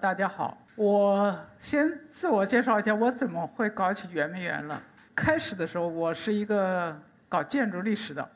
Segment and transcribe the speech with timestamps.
[0.00, 0.56] 大家好。
[0.76, 4.80] 我先自我介绍一下，我怎么会搞起圆明园了？
[5.14, 6.96] 开始的时候，我是一个
[7.28, 8.28] 搞建筑历史的，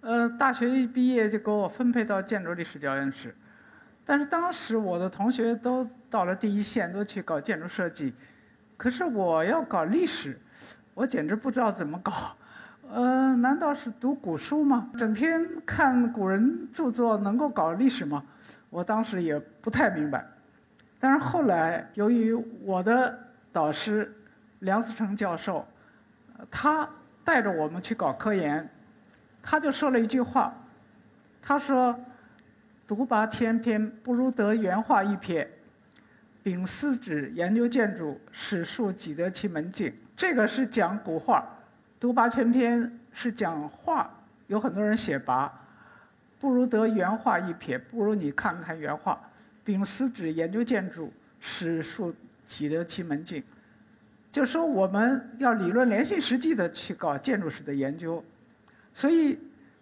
[0.00, 3.34] 呃，大学一毕业就给我分配到建筑历史教研室。
[4.04, 8.14] 但是当时我的同学都到了第一线，都去搞建筑设计，
[8.76, 10.38] 可是我要搞历史，
[10.92, 12.12] 我简直不知道怎么搞。
[12.90, 14.90] 呃，难道是读古书吗？
[14.98, 18.22] 整天看古人著作能够搞历史吗？
[18.68, 20.26] 我当时也不太明白，
[21.04, 22.32] 但是后来由于
[22.62, 23.18] 我的
[23.52, 24.10] 导师
[24.60, 25.68] 梁思成教授，
[26.50, 26.88] 他
[27.22, 28.66] 带着我们去搞科研，
[29.42, 30.54] 他就说了一句话，
[31.42, 31.94] 他说
[32.88, 35.46] ：“独拔千篇，不如得原画一撇；
[36.42, 41.46] 秉四指研究建筑，史书几得其门径。”这个是讲古画，
[42.00, 44.10] 独拔千篇是讲画，
[44.46, 45.50] 有很多人写跋。
[46.40, 49.20] 不如得原画一瞥，不如你看看原画。
[49.64, 53.42] 秉丝指研究建筑，史书几得其门径。
[54.30, 58.22] 就说我们要理论联系实际的去搞建筑史的研究，
[58.92, 59.38] 所以，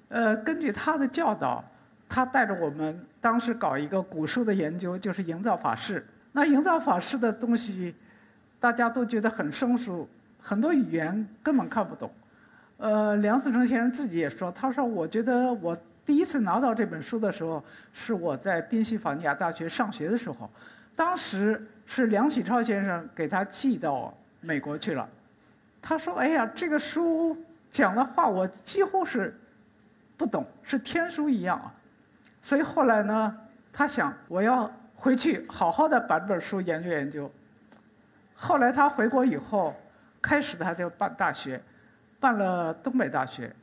[0.09, 1.65] 呃，根据他的教导，
[2.09, 6.07] 他带着我们当时搞一个古书的研究，就是营造法式。
[6.33, 7.95] 那营造法式的东西，
[8.61, 12.11] 大家都觉得很生疏，很多语言根本看不懂。
[12.77, 20.51] 呃，梁思成先生自己也说，他说：“我觉得我。”第一次拿到这本书的时候，是我在宾夕法尼亚大学上学的时候，
[20.97, 25.09] 当时是梁启超先生给他寄到美国去了。
[25.81, 27.37] 他说：“哎呀，这个书
[27.71, 29.39] 讲的话我几乎是
[30.17, 31.73] 不懂，是天书一样啊。”
[32.43, 33.37] 所以后来呢，
[33.73, 37.31] 他想我要回去好好的把这本书研究研究。
[38.35, 39.75] 后来他回国以后，
[40.21, 41.63] 开始他就办大学，
[42.19, 43.55] 办了东北大学。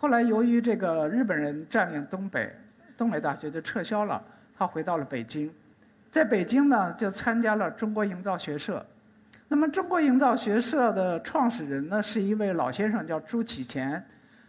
[0.00, 2.48] 后来由于这个日本人占领东北，
[2.96, 4.22] 东北大学就撤销了，
[4.56, 5.52] 他回到了北京，
[6.08, 8.84] 在北京呢就参加了中国营造学社。
[9.48, 14.00] 那么中国营造学社的创始人呢是一位老先生，叫朱启潜。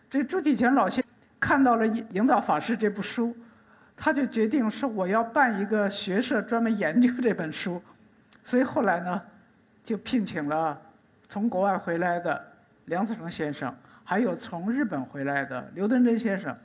[0.08, 1.04] 这朱启潜老先
[1.40, 3.36] 看到了《营造法式》这部书，
[3.98, 7.82] 他就决定说我要办一个学社专门研究这本书。
[8.44, 9.20] 所以后来呢，
[9.84, 10.80] 就聘请了
[11.28, 12.40] 从国外回来的
[12.86, 13.76] 梁思成先生。
[14.10, 16.58] 还有从日本回来的刘敦桢先生，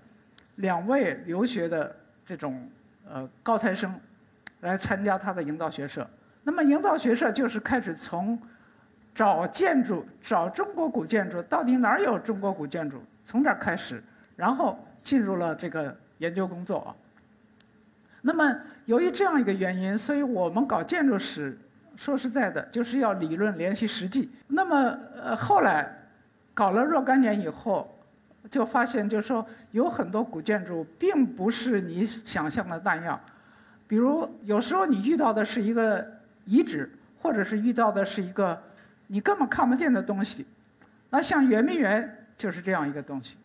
[0.55, 1.95] 两位留学的
[2.25, 2.67] 这种
[3.07, 3.95] 呃高材生，
[4.61, 6.09] 来参加他的营造学社。
[6.43, 8.41] 那么营造学社就是开始从
[9.15, 14.03] 找建筑、找中国古建筑，到底哪儿有中国古建筑，从这儿开始，
[14.37, 16.97] 然后进入了这个研究工作。
[18.23, 21.59] 那么由于这样一个原因，所以我们搞建筑史，
[21.95, 24.31] 说实在的，就是要理论联系实际。
[24.49, 26.01] 那么呃后来。
[26.55, 27.93] 搞了若干年以后，
[28.49, 33.21] 就发现，就是说，有很多古建筑并不是你想象的那样。
[33.89, 36.07] 比如，有时候你遇到的是一个
[36.45, 36.89] 遗址，
[37.21, 38.63] 或者是遇到的是一个
[39.09, 40.47] 你根本看不见的东西。
[41.11, 43.37] 那像圆明园就是这样一个东西。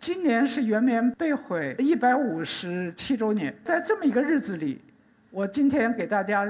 [0.00, 4.82] 今年是圆明园被毁一百五十七周年，在这么一个日子里，
[5.30, 6.48] 我今天给大家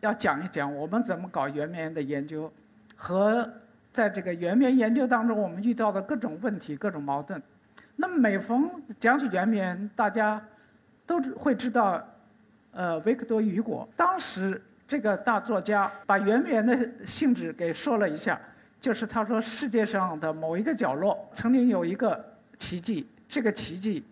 [0.00, 2.52] 要讲一讲我们怎么搞圆明园的研究
[2.96, 3.50] 和。
[3.92, 7.40] 在这个圆明园研究当中，我们遇到的各种问题、各种矛盾。
[7.96, 10.42] 那么每逢讲起圆明园，大家
[11.04, 12.02] 都会知道，
[12.70, 13.86] 呃，维克多·雨果。
[13.94, 18.40] 当时这个大作家把圆明园的性质给说了一下，
[18.80, 22.24] 就是他说世界上的某一个角落曾经有一个
[22.58, 24.02] 奇迹，这个奇迹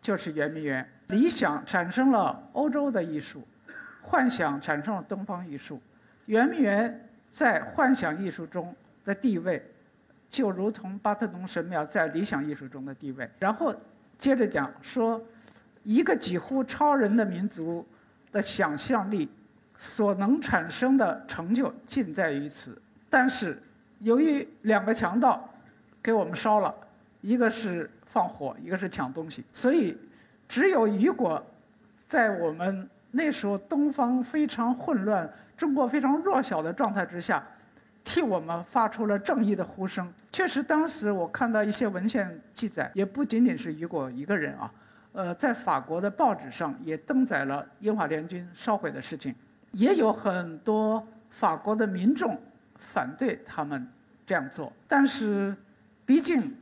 [0.00, 0.88] 就是圆明园。
[1.08, 3.42] 理想产生了欧洲的艺术，
[4.00, 5.82] 幻想产生了东方艺术。
[6.26, 8.74] 圆明园在幻想艺术中。
[9.04, 9.62] 的地位，
[10.30, 13.28] 就如同巴特农神庙在理想艺术中的地位。
[13.38, 13.74] 然后
[14.18, 15.20] 接着讲说，
[15.82, 17.86] 一个几乎超人的民族
[18.32, 19.28] 的想象力
[19.76, 22.80] 所能产生的成就尽在于此。
[23.10, 23.60] 但是
[24.00, 25.48] 由于两个强盗
[26.02, 26.74] 给我们烧了，
[27.20, 29.96] 一个是放火，一个是抢东西，所以
[30.48, 31.44] 只有雨果
[32.06, 37.46] 在我们那时候东方非常混乱、中国非常弱小的状态之下。
[38.04, 40.12] 替我们发出了正义的呼声。
[40.30, 44.70] 确实，当时我看到一些文献记载，也不仅仅是雨果一个人啊。
[45.12, 49.34] 呃，在法国的报纸上也登载了英法联军烧毁的事情，
[49.70, 52.38] 也有很多法国的民众
[52.76, 53.88] 反对他们
[54.26, 54.72] 这样做。
[54.88, 55.56] 但是，
[56.04, 56.54] 毕竟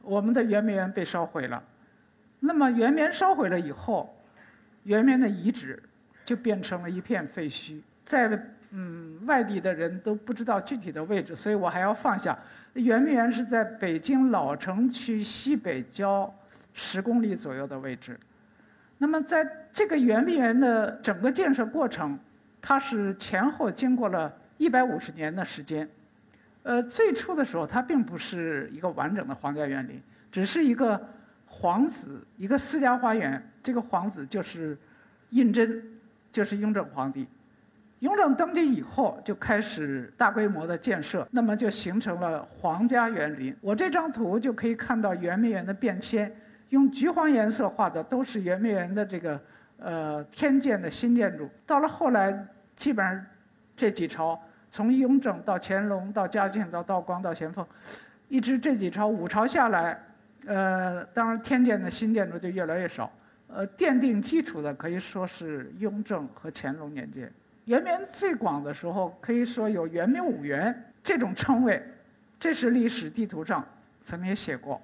[0.00, 1.62] 我们的圆明园被烧毁了，
[2.40, 4.16] 那么圆明园烧毁了以后，
[4.84, 5.82] 圆明园的遗址
[6.24, 8.55] 就变成了一片废墟，在。
[8.70, 12.36] 嗯，外地的人都不知道具体的位置，所以我还要放下。
[12.74, 16.32] 圆明园是在北京老城区西北郊
[16.74, 18.18] 十公里左右的位置。
[18.98, 22.18] 那么在这个圆明园的整个建设过程，
[22.60, 25.88] 它是前后经过了一百五十年的时间。
[26.62, 30.02] 呃，最初的时候它并不是一个完整的皇家园林，
[30.32, 31.00] 只是一个
[31.46, 33.42] 皇子一个私家花园。
[33.62, 34.76] 这个皇子就是
[35.30, 35.82] 胤禛，
[36.30, 37.26] 就是雍正皇帝。
[38.00, 43.56] 雍正登基以后，就开始大规模的建设，那么就形成了皇家园林。
[43.62, 46.30] 我这张图就可以看到圆明园的变迁，
[46.68, 49.40] 用橘黄颜色画的都是圆明园的这个
[49.78, 51.48] 呃天建的新建筑。
[51.64, 53.26] 到了后来，基本上
[53.74, 54.38] 这几朝，
[54.70, 57.66] 从雍正到乾隆到嘉庆到道光到咸丰，
[58.28, 59.98] 一直这几朝五朝下来，
[60.46, 63.10] 呃，当然天建的新建筑就越来越少。
[63.48, 67.32] 呃，奠定基础的可以说是雍正和乾隆年间。
[67.66, 71.82] 圆明最广的时候，可以说有“圆明五园”这种称谓，
[72.38, 73.64] 这是历史地图上
[74.04, 74.80] 曾经写过，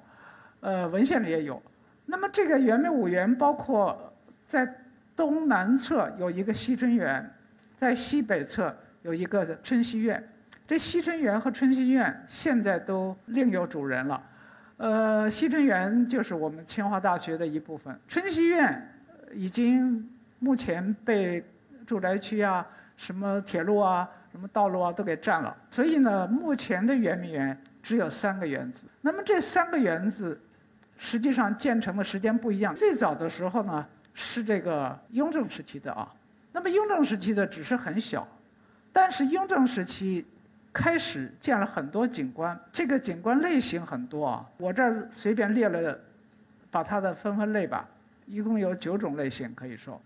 [0.60, 1.62] 呃，文献里也有。
[2.06, 4.12] 那么这个圆明五园包括
[4.44, 4.68] 在
[5.14, 7.28] 东南侧有一个西春园，
[7.78, 10.22] 在西北侧有一个春熙院。
[10.66, 14.22] 这西春园和春熙院现在都另有主人了。
[14.78, 18.92] 呃，西春园就是我们清华大学的一部分，春熙院
[19.32, 21.44] 已经目前被。
[21.86, 25.56] 住宅区啊，什么铁路啊，什么道路啊，都给占了。
[25.70, 28.86] 所以呢，目前的圆明园只有三个园子。
[29.00, 30.40] 那么这三个园子，
[30.96, 32.74] 实际上建成的时间不一样。
[32.74, 36.12] 最早的时候呢，是这个雍正时期的啊。
[36.52, 38.26] 那么雍正时期的只是很小，
[38.92, 40.26] 但是雍正时期
[40.72, 42.58] 开始建了很多景观。
[42.70, 45.98] 这个景观类型很多啊，我这儿随便列了，
[46.70, 47.88] 把它的分分类吧，
[48.26, 50.00] 一共有九种类型可以说。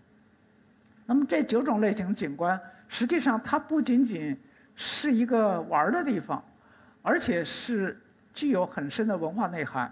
[1.09, 2.59] 那么这九种类型景观，
[2.89, 4.37] 实际上它不仅仅
[4.75, 6.43] 是一个玩的地方，
[7.01, 7.97] 而且是
[8.33, 9.89] 具有很深的文化内涵。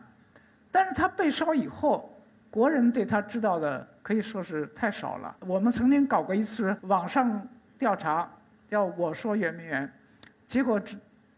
[0.70, 2.22] 但是它被烧以后，
[2.52, 5.34] 国人对它知道的可以说是太少了。
[5.40, 7.48] 我们曾经搞过一次网上
[7.80, 8.30] 调查，
[8.70, 9.90] 叫“我说圆明园”，
[10.46, 10.78] 结果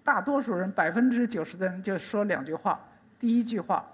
[0.03, 2.79] 大多数人百分之九十的人就说两句话：
[3.19, 3.85] 第一句话，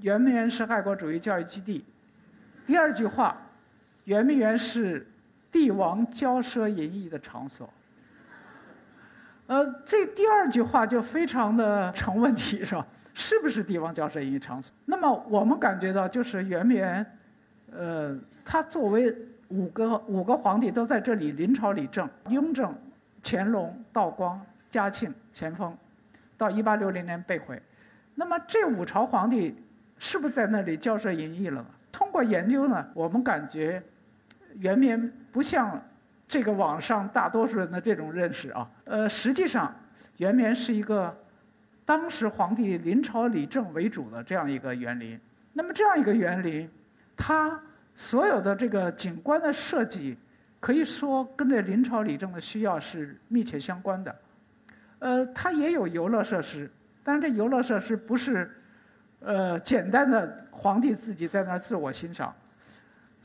[0.00, 1.84] 圆明园是爱国主义教育基地；
[2.66, 3.40] 第二句话。
[4.06, 5.06] 圆明园是
[5.52, 7.68] 帝王骄奢淫逸的场所。
[9.48, 12.84] 呃，这第二句话就非常的成问题，是吧？
[13.14, 14.74] 是不是帝王骄奢淫逸场所？
[14.84, 17.18] 那么我们感觉到，就是圆明园，
[17.72, 19.14] 呃，它作为
[19.48, 22.72] 五个五个皇帝都在这里临朝理政，雍正、
[23.22, 25.76] 乾隆、道光、嘉庆、咸丰，
[26.36, 27.60] 到一八六零年被毁。
[28.14, 29.56] 那么这五朝皇帝
[29.98, 31.64] 是不是在那里骄奢淫逸了？
[31.90, 33.82] 通过研究呢，我们感觉。
[34.58, 35.80] 圆明不像
[36.26, 39.74] 这个网上大多数人的这种认识啊，呃，实际上
[40.16, 41.16] 圆明是一个
[41.84, 45.18] 当时皇帝临朝理政为主的这样一个园林。
[45.52, 46.68] 那么这样一个园林，
[47.16, 47.58] 它
[47.94, 50.18] 所有的这个景观的设计，
[50.60, 54.16] 可以说跟这临朝理政的需要是密切相关的。
[54.98, 56.70] 呃，它也有游乐设施，
[57.04, 58.50] 但是这游乐设施不是
[59.20, 62.34] 呃简单的皇帝自己在那儿自我欣赏。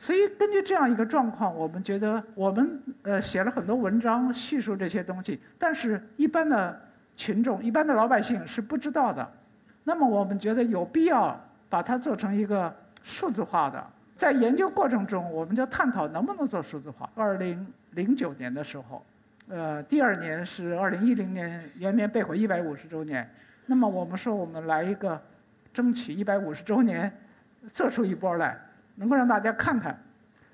[0.02, 6.82] 所以根据这样一个状况，我们觉得我们呃写了很多文章叙述这些东西，但是一般的
[7.16, 9.32] 群众、一般的老百姓是不知道的。
[9.84, 11.40] 那么我们觉得有必要
[11.70, 13.86] 把它做成一个数字化的。
[14.16, 17.08] 在研究过程中，我们就探讨能不能做数字化。
[17.14, 19.06] 二零零九年的时候，
[19.50, 23.30] 呃，第二年是二零一零年圆明被毁一百五十周年，
[23.68, 25.22] 那么我们说我们来一个
[25.72, 27.16] 争取一百五十周年，
[27.72, 28.60] 做出一波来。
[28.96, 29.98] 能够让大家看看，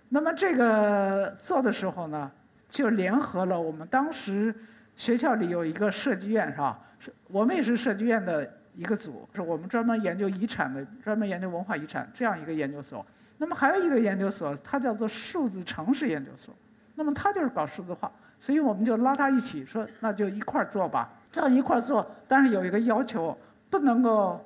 [0.10, 2.32] 那么这个做的时候呢，
[2.70, 4.56] 就联合了我们当时
[4.96, 6.79] 学校里有一个设计院，是吧？
[7.00, 13.06] 是我们也是设计院的一个组，是我们专门研究遗产的，专门研究文化遗产这样一个研究所。
[13.38, 16.56] 那么还有一个研究所，它叫做数字城市研究所，
[16.96, 21.12] 那么它就是搞数字化，所以我们就拉它一起说，那就一块儿做吧。
[21.32, 23.38] 这样一块儿做，但是有一个要求，
[23.70, 24.44] 不能够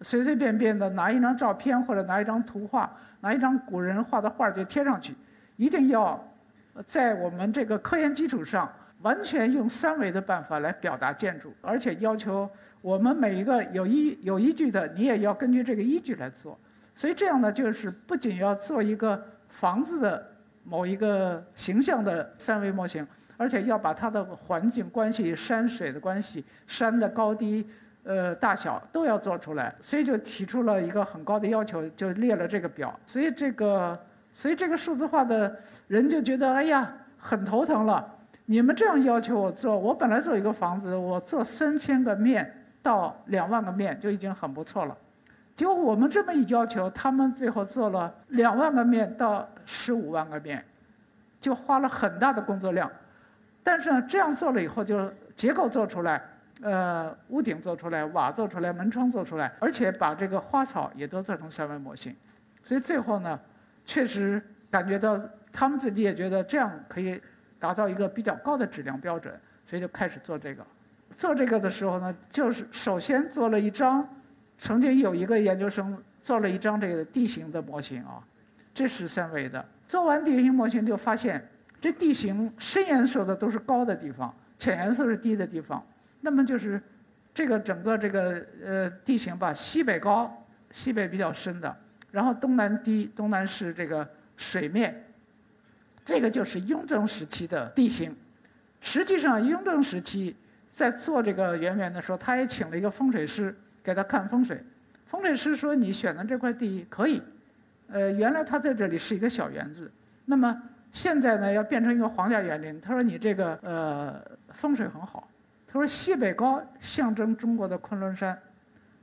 [0.00, 2.90] 随随便便的拿一张照片或者拿一张图画。
[3.22, 5.14] 拿一张古人画的画就贴上去，
[5.56, 6.22] 一定要
[6.84, 8.70] 在我们这个科研基础上，
[9.02, 12.50] 完全用三维的办法来表达建筑，而且要求
[12.80, 16.58] 我们每一个有依有依据的，你也要根据这个依据来做。
[16.94, 20.30] 所以这样呢，就是不仅要做一个房子的
[20.64, 27.64] 某一个形象的三维模型，而且要把它的环境关系、山水的关系、山的高低。
[28.04, 32.98] 呃，大小都要做出来，所以就提出了一个很高的要求，就列了这个表。
[33.06, 33.98] 所以这个，
[34.32, 35.56] 所以这个数字化的
[35.86, 38.04] 人就觉得，哎呀，很头疼了。
[38.46, 44.96] 你们这样要求我做，我本来做一个房子，我做三千个面到两万个面就已经很不错了。
[45.54, 50.62] 结果我们这么一要求，他们最后做了两万个面到十五万个面，
[51.40, 52.90] 就花了很大的工作量。
[53.62, 56.20] 但是呢，这样做了以后，就结构做出来，
[56.62, 62.16] 呃，屋顶做出来，瓦做出来，门窗做出来，而且把这个花草也都做成三维模型。
[62.62, 63.38] 所以最后呢，
[63.84, 64.40] 确实
[64.70, 65.20] 感觉到
[65.52, 67.20] 他们自己也觉得这样可以
[67.58, 69.34] 达到一个比较高的质量标准，
[69.66, 70.64] 所以就开始做这个。
[71.16, 74.08] 做这个的时候呢，就是首先做了一张，
[74.56, 78.22] 曾经有一个研究生做了一张这个地形的模型啊，
[78.72, 79.64] 这是三维的。
[79.88, 81.46] 做完地形模型就发现。
[81.80, 85.84] 这地形深颜色的都是高的地方，浅颜色是低的地方。
[86.24, 86.80] 那么就是
[87.34, 91.76] 这个整个这个呃地形吧，西北高，西北比较深的，
[92.10, 95.04] 然后东南低，东南是这个水面。
[96.04, 98.16] 这个就是雍正时期的地形。
[98.80, 100.34] 实际上，雍正时期
[100.70, 104.64] 在做这个圆明园的时候，他也请了一个风水师给他看风水。
[105.06, 107.20] 风水师说：“你选的这块地可以。”
[107.90, 109.90] 呃，原来他在这里是一个小园子，
[110.24, 110.62] 那么。
[110.94, 112.78] 现在呢，要变成一个皇家园林。
[112.78, 115.26] 他说：“你这个呃风水很好。”
[115.72, 118.38] 他说：“西北高象征中国的昆仑山，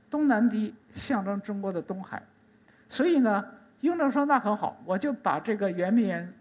[0.08, 2.22] 东南低象征中国的东海。”
[2.88, 3.44] 所以呢，
[3.80, 6.32] 雍正说：“那很好，我就把这个圆明园，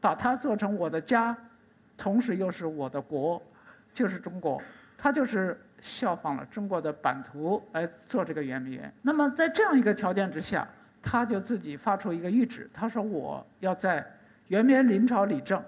[0.00, 1.36] 把它做成我的家，
[1.98, 3.42] 同时又是我的国，
[3.92, 4.62] 就是中国。
[4.96, 8.90] 他就是效仿了中国的版图来做这个圆明园。
[9.02, 10.66] 那么在这样一个条件之下，
[11.02, 14.02] 他就自己发出一个谕旨，他说：“我要在。”
[14.48, 15.62] 圆明园临朝理政，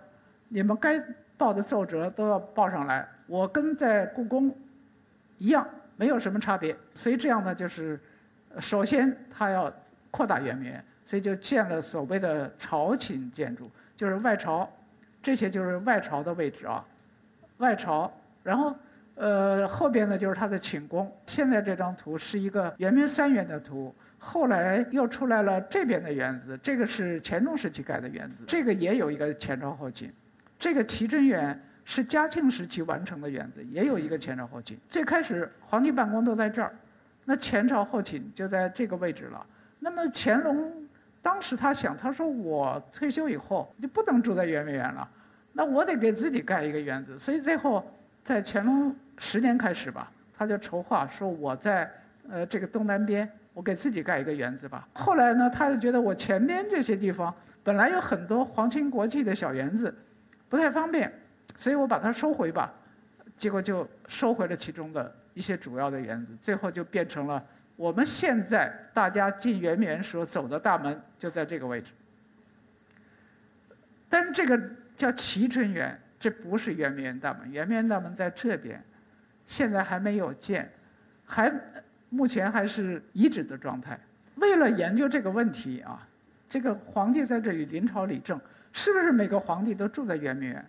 [0.48, 1.02] 你们该
[1.38, 3.08] 报的奏折都要报上来。
[3.26, 4.54] 我跟在故宫
[5.38, 5.66] 一样，
[5.96, 6.76] 没有什么差别。
[6.94, 7.98] 所以这样呢，就是
[8.58, 9.72] 首先他要
[10.10, 14.68] 扩大圆明园，所以就建了所谓的朝寝建筑，就是外朝，
[15.22, 16.84] 这些就是外朝的位置啊，
[17.58, 18.12] 外朝。
[18.42, 18.76] 然后
[19.14, 21.10] 呃后边呢就是他的寝宫。
[21.26, 23.94] 现在这张图是一个圆明三园的图。
[24.26, 30.10] 后来又出来了这边的园子，这个是乾隆时期盖的园子，这个也有一个前朝后寝。
[30.58, 34.78] 这个齐春园是嘉庆时期完成的园子，也有一个前朝后寝。
[34.88, 36.74] 最开始皇帝办公都在这儿，
[37.24, 39.46] 那前朝后寝就在这个位置了。
[39.78, 40.72] 那么乾隆
[41.20, 45.08] 当时他想，他说我退休以后就不能住在圆明园了，
[45.52, 47.18] 那我得给自己盖一个园子。
[47.18, 47.84] 所以最后
[48.22, 51.90] 在乾隆十年开始吧，他就筹划说我在
[52.28, 53.30] 呃这个东南边。
[53.54, 54.88] 我给自己盖一个园子吧。
[54.94, 59.94] 后来呢，他就觉得我前边这些地方本来有很多皇亲国戚的小园子，
[60.48, 61.12] 不太方便，
[61.56, 62.72] 所以我把它收回吧。
[63.36, 67.44] 结果就收回了其中的一些主要的园子，最后就变成了
[67.76, 71.92] 我们现在大家进圆明园时候走的大门就在这个位置。
[74.08, 74.60] 但是这个
[74.96, 78.82] 叫齐春园，这不是圆明园大门，圆明园大门在这边，
[79.46, 80.70] 现在还没有建，
[81.24, 81.52] 还。
[82.10, 83.98] 目前还是遗址的状态。
[84.36, 86.06] 为了研究这个问题啊，
[86.48, 88.40] 这个皇帝在这里临朝理政，
[88.72, 90.64] 是不是每个皇帝都住在圆明园？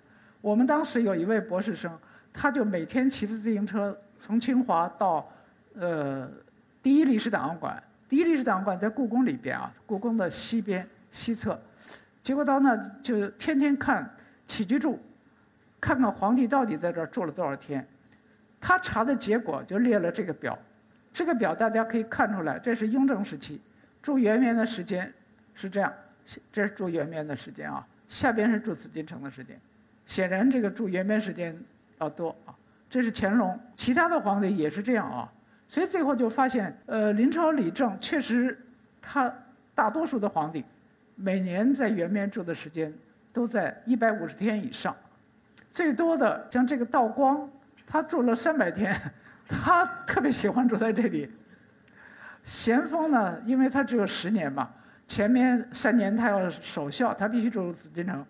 [0.46, 1.92] 我们当时有一位博士生，
[2.32, 5.28] 他就每天骑着自行车从清华到
[5.74, 6.30] 呃
[6.84, 7.82] 第一历史档案馆。
[8.08, 11.60] 第一历史档案馆在故宫里边啊，故宫的西边西侧。
[12.22, 14.08] 结果到那就天天看
[14.46, 15.00] 起居注，
[15.82, 17.84] 看看皇帝到底在这儿住了多少天。
[18.62, 20.56] 他查的结果就列了这个表。
[21.12, 23.60] 这个表大家可以看出来，这是雍正时期
[24.00, 25.12] 住圆明的时间
[25.56, 25.92] 是这样，
[26.52, 29.60] 这是住圆明的时间啊，下边是住紫禁城的时间，
[30.06, 31.58] 显然这个住圆明时间
[32.00, 32.56] 要多啊。
[32.90, 35.32] 这是乾隆，其他的皇帝也是这样啊，
[35.68, 38.58] 所以最后就发现，呃，临朝理政确实，
[39.02, 39.34] 他
[39.74, 40.64] 大多数的皇帝
[41.16, 42.94] 每年在圆明住的时间
[43.34, 44.96] 都在一百五十天以上，
[45.72, 47.50] 最多的像这个道光，
[47.86, 49.00] 他住了三百天。
[49.48, 51.30] 他特别喜欢住在这里。
[52.44, 54.68] 咸丰呢，因为他只有十年嘛，
[55.08, 58.26] 前面三年他要守孝，他必须住紫禁城，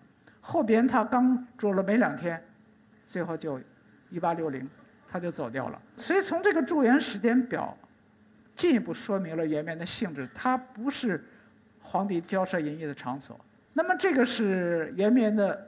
[0.48, 2.40] 后边他刚住了没两天，
[3.04, 3.60] 最后就
[4.10, 4.68] 一八六零，
[5.08, 5.82] 他就走掉了。
[5.96, 7.76] 所以从这个住园时间表，
[8.54, 11.24] 进一步说明了圆明的性质，它不是
[11.82, 13.36] 皇帝骄奢淫逸的场所。
[13.72, 15.66] 那么这个是圆明的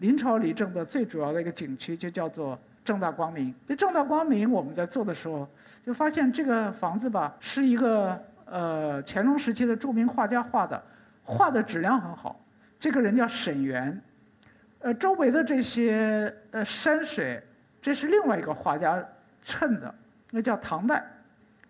[0.00, 2.58] 临朝理政的最主要的一个景区，就叫做。
[2.84, 5.48] 正大光明，这正大光明，我们在做的时候，
[5.84, 10.80] 就发现这个房子吧，是一个呃乾隆时期的著名画家画的，
[11.24, 12.40] 画的质量很好。
[12.86, 14.00] 这个人叫沈园，
[14.78, 17.42] 呃，周围的这些呃山水，
[17.82, 19.04] 这是另外一个画家
[19.42, 19.92] 衬的，
[20.30, 21.04] 那叫唐代。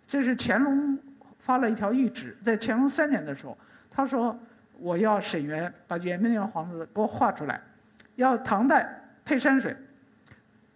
[0.06, 0.98] 这是乾隆
[1.38, 3.56] 发了一条谕旨，在乾隆三年的时候，
[3.90, 4.38] 他说
[4.78, 7.58] 我要沈园把圆明园房子给我画出来，
[8.16, 8.86] 要唐代
[9.24, 9.74] 配山水。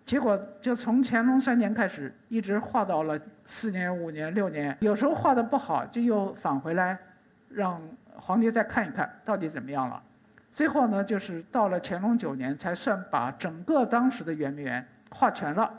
[0.07, 6.99] 结果就从乾隆三年开始，一直画到了四年、五年、六年，有时候画的不好，就又返回来，
[7.51, 7.79] 让
[8.15, 10.03] 皇帝再看一看到底怎么样了。
[10.51, 15.73] 最后呢，就是到了乾隆九年，才算把整个当时的圆明园画全了，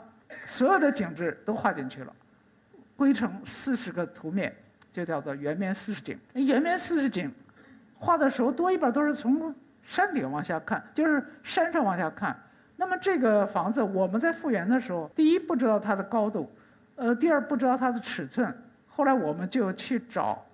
[0.46, 2.12] 所有的景致都画进去了，
[2.96, 4.54] 归成四十个图面，
[4.90, 6.18] 就叫做圆明四十景。
[6.32, 7.30] 圆明四十景，
[7.98, 12.34] 画的时候多一半都是从山顶往下看，就是山上往下看。
[12.76, 16.50] 那么这个房子，我们在复原的时候，第一不知道它的高度，
[16.96, 18.52] 呃，第二不知道它的尺寸。
[18.86, 20.44] 后来我们就去找，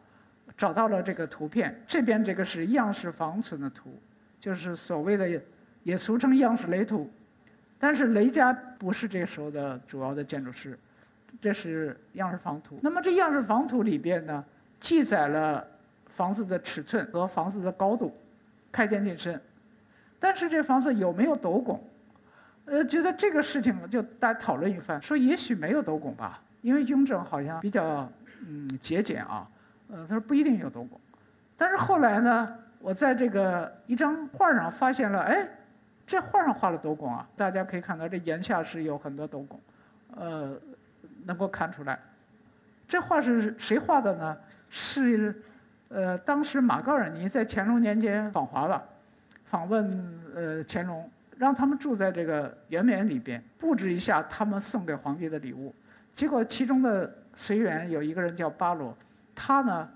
[0.57, 3.97] 找到了这个图片，这边这个是样式房存的图。
[4.40, 5.28] 就是所谓的，
[5.83, 7.11] 也俗称样式雷图，
[7.78, 10.78] 但是雷家不是这个时候的主要的建筑师，
[11.40, 12.78] 这是样式房图。
[12.83, 14.45] 那么这样式房图里边呢，
[14.78, 15.66] 记载了
[16.07, 18.16] 房子的尺寸和房子的高度，
[18.71, 19.40] 开间进深，
[20.21, 21.83] 但是这房子有没有斗拱？
[22.66, 28.09] 呃，觉得这个事情就大家讨论一番，说也许没有斗拱吧，因为雍正好像比较
[28.47, 29.49] 嗯节俭啊，
[29.90, 31.00] 呃，他说不一定有斗拱，
[31.57, 32.57] 但是后来呢？
[32.80, 35.49] 我在这个一张画上发现了，哎，
[36.06, 37.28] 这画上画了斗拱啊！
[37.37, 39.61] 大家可以看到，这檐下是有很多斗拱，
[40.16, 40.56] 呃，
[41.25, 41.99] 能够看出来。
[42.87, 44.37] 这画是谁画的呢？
[44.70, 45.42] 是，
[45.88, 48.82] 呃，当时马高尔尼在乾隆年间访华了，
[49.44, 55.75] 访问呃乾隆，让他们住在这个圆明园里边，布置一下他们送给皇帝的礼物。
[56.14, 58.97] 结果其中的随员有一个人叫巴罗，
[59.35, 59.88] 他呢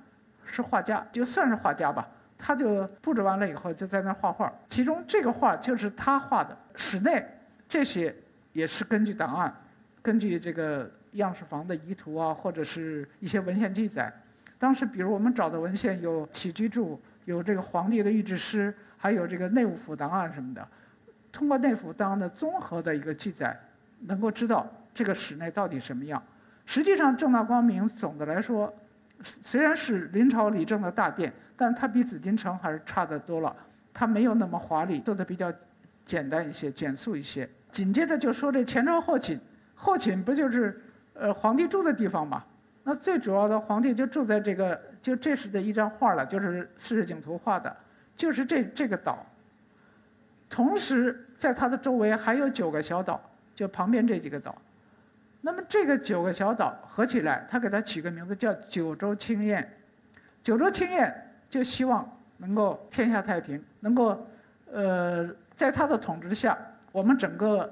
[0.44, 2.06] 是画家，就算是画家吧。
[2.44, 4.52] 他就布置完了以后，就在那画画。
[4.68, 7.24] 其中这个画就是他画的，室内
[7.68, 8.12] 这些
[8.52, 9.54] 也是根据档案，
[10.02, 14.12] 根据这个样式房的遗图啊，或者是一些文献记载。
[14.58, 20.66] 当时，比如我们找的文献有起居注，有这个皇帝的御制诗，还有这个内务府档案什么的。
[21.30, 23.56] 通过内府档案的综合的一个记载，
[24.00, 26.20] 能够知道这个室内到底什么样。
[26.66, 28.72] 实际上，正大光明总的来说，
[29.22, 31.32] 虽然是临朝理政的大殿。
[31.54, 33.54] 但它比紫禁城还是差得多了，
[33.94, 35.52] 它没有那么华丽，做的比较
[36.04, 37.48] 简单一些、简素一些。
[37.70, 39.38] 紧接着就说这前朝后寝，
[39.76, 40.82] 后寝不就是
[41.12, 42.42] 呃皇帝住的地方嘛？
[42.82, 47.76] 那最主要的皇帝就住在这个，就这是的一张画了，就是四十景图画的，
[48.16, 49.24] 就是这这个岛。
[50.50, 53.22] 同时在它的周围还有九个小岛，
[53.54, 54.56] 就旁边这几个岛。
[55.42, 59.70] 那么这个九个小岛合起来，他给它起个名字叫九州清晏。
[60.42, 61.14] 九州清晏。
[61.52, 64.26] 就希望能够天下太平，能够，
[64.72, 66.56] 呃，在他的统治下，
[66.90, 67.70] 我们整个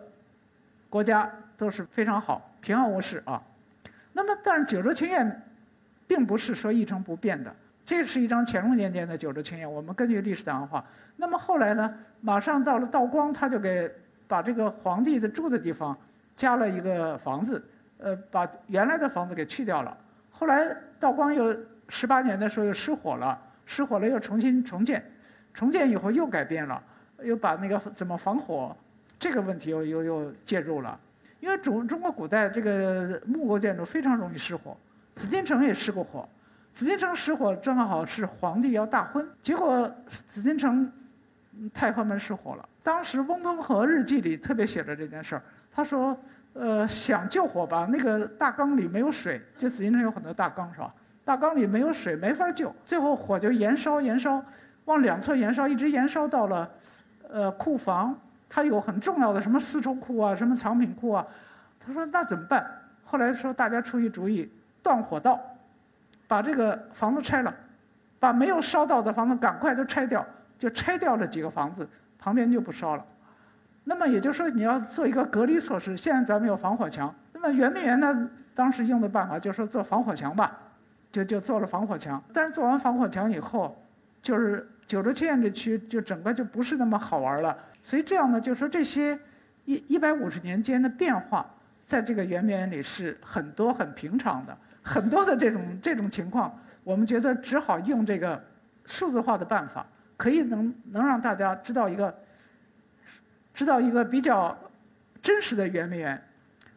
[0.91, 3.43] 国家都是非常好，平安无事啊。
[4.13, 5.43] 那么，但是九州清晏，
[6.07, 7.51] 并不是说一成不变的。
[7.87, 10.85] 这是一张乾隆年间的九州清晏，我们根据历史档案画。
[11.17, 13.91] 那么后来呢，马上到了道光，他就给
[14.29, 15.97] 把这个皇帝的住的地方
[16.41, 17.63] 加了一个房子，
[17.99, 19.95] 呃，把原来的房子给去掉了。
[20.31, 21.55] 后来道光又
[21.91, 23.39] 十八年的时候又失火了。
[23.67, 25.05] 失火了又重新重建，
[25.53, 26.83] 重建以后又改变了，
[27.23, 28.75] 又把那个怎么防火
[29.19, 30.99] 这个问题又又又介入了。
[31.41, 34.75] 因为中中国古代这个木构建筑非常容易失火，
[35.15, 36.27] 紫禁城也失过火。
[36.73, 40.91] 紫禁城失火正好是皇帝要大婚，结果紫禁城
[41.75, 42.67] 太和门失火了。
[42.83, 45.43] 当时翁同龢日记里特别写了这件事儿，
[45.73, 46.17] 他说
[46.53, 50.93] ：“呃，想救火吧，那个大缸里没有水，就紫禁城有很多大缸是吧？”
[51.25, 52.75] 大缸里没有水，没法救。
[52.85, 54.43] 最后火就延烧，延烧，
[54.87, 56.69] 往两侧延烧，一直延烧到了，
[57.29, 58.19] 呃，库房。
[58.49, 61.25] 它有很重要的什么丝绸库啊，什么藏品库啊。
[61.79, 62.69] 他说那怎么办？
[63.05, 64.51] 后来说大家出一主意，
[64.83, 65.41] 断火道，
[66.27, 67.55] 把这个房子拆了，
[68.19, 70.27] 把没有烧到的房子赶快都拆掉，
[70.59, 73.07] 就拆掉了几个房子，旁边就不烧了。
[73.91, 75.97] 那么也就是说你要做一个隔离措施。
[75.97, 80.57] 现在咱们有防火墙，那么圆明园呢，当时用的办法就是说做防火墙吧。
[81.11, 83.77] 就就做了防火墙，但是做完防火墙以后，
[84.23, 87.59] 就是九州清晏这区就整个就不是那么好玩了。
[87.83, 89.19] 所以这样呢，就是说这些
[89.65, 91.45] 一一百五十年间的变化，
[91.83, 98.41] 在这个圆明园里是很多很平常的，很多的这种这种情况，我们觉得只好用这个
[98.87, 99.85] 数字化的办法，
[100.17, 102.17] 可以能能让大家知道一个
[103.61, 104.57] 知道一个比较
[105.21, 106.19] 真实的圆明园。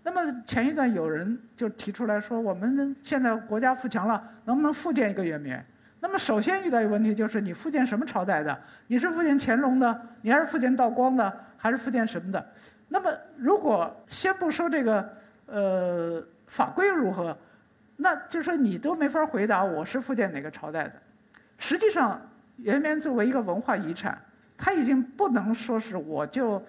[0.03, 5.65] 那么前一段有人就提出来说，我们现在国家富强了，能不能复建一个圆明园？
[6.01, 8.59] 那么首先遇到一个问题就是，你复建什么朝代的？
[8.87, 12.45] 你是复建乾隆的，你还是复建道光的，还是复建什么的？
[12.89, 15.09] 那么如果先不说这个，
[15.45, 17.37] 呃，法规如何，
[17.95, 20.91] 那就说你都没法回答我是复建哪个朝代的。
[21.57, 22.21] 实际上，
[22.57, 24.21] 圆明园作为一个文化遗产，
[24.57, 26.63] 它已经不能说是我就。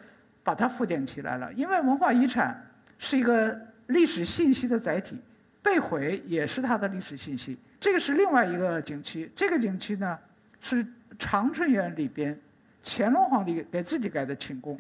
[0.44, 1.51] 把它复建起来了。
[1.55, 2.62] 因为文化遗产
[2.99, 5.18] 是一个历史信息的载体，
[5.62, 7.59] 被毁也是它的历史信息。
[7.81, 10.18] 这个是另外一个景区，这个景区呢
[10.61, 10.87] 是
[11.18, 12.38] 长春园里边
[12.85, 14.79] 乾隆皇帝给自己盖的寝宫，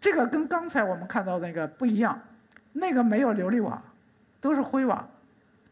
[0.00, 2.18] 这个跟刚才我们看到那个不一样，
[2.72, 3.82] 那个没有琉璃瓦，
[4.40, 5.06] 都是灰瓦，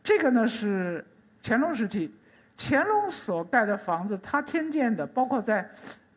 [0.05, 1.03] 这个呢是
[1.42, 2.14] 乾隆时期
[2.55, 5.66] 乾隆所盖的房子，他添建的，包括在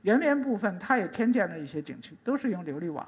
[0.03, 3.05] 圆明部分，他也添建了一些景区，都是用琉璃瓦。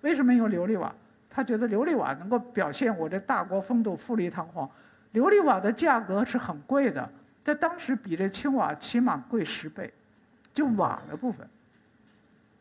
[0.00, 0.94] 为什么用琉璃瓦？
[1.28, 4.70] 他觉得琉璃瓦能够表现我这大国风度，富丽堂皇。
[5.12, 7.10] 琉璃瓦的价格是很贵的，
[7.42, 9.92] 在当时比这青瓦起码贵十倍，
[10.54, 11.46] 就瓦的部分。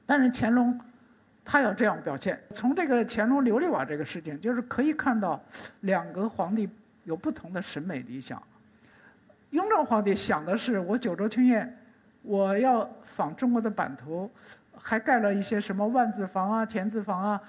[0.05, 0.79] 但是乾隆
[1.43, 5.41] 他要这样表现，从这个乾隆琉璃瓦这个事情，就是可以看到
[5.81, 6.69] 两个皇帝
[7.03, 8.41] 有不同的审美理想。
[9.51, 11.77] 雍正皇帝想的是，我九州清苑，
[12.25, 14.29] 我要仿中国的版图，
[14.77, 17.41] 还盖了一些什么万字房啊、田字房啊，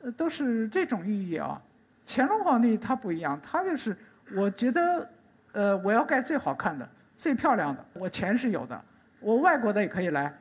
[0.00, 1.60] 呃，都是这种寓意啊。
[2.06, 3.96] 乾隆皇帝他不一样，他就是。
[4.34, 5.06] 我觉得，
[5.52, 7.84] 呃，我要盖最好看的、最漂亮的。
[7.92, 8.82] 我钱是有的，
[9.20, 10.34] 我外国的也可以来，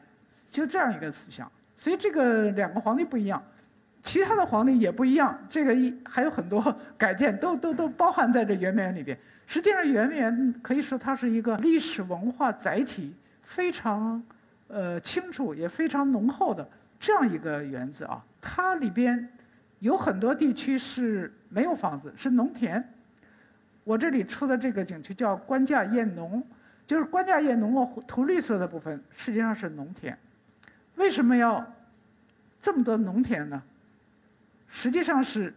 [0.49, 1.51] 就这样一个思想。
[1.75, 3.43] 所以这个两个皇帝不一样，
[4.01, 5.37] 其他的皇帝也不一样。
[5.49, 9.19] 这个一还有很多改建，都都都包含在这圆明园里边。
[9.45, 14.21] 实际上，圆明园可以说它是一个历史文化载体非常
[14.67, 16.67] 呃清楚也非常浓厚的
[16.99, 18.23] 这样一个园子啊。
[18.41, 19.29] 它里边
[19.79, 22.83] 有很多地区是没有房子，是农田。
[23.83, 26.41] 我这里出的这个景区叫官架堰农，
[26.87, 30.17] 就是官架堰农哦，涂绿色的部分实际上是农田。
[30.95, 31.65] 为什么要
[32.59, 33.61] 这么多农田呢？
[34.69, 35.53] 实际上是